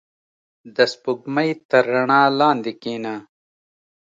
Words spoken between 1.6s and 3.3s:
تر رڼا لاندې کښېنه.